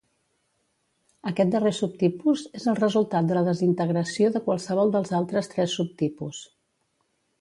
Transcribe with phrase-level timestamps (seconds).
[1.31, 6.41] Aquest darrer subtipus és el resultat de la desintegració de qualsevol dels altres tres subtipus.